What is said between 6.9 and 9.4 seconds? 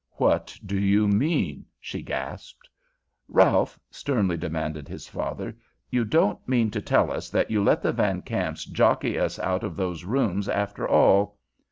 us that you let the Van Kamps jockey us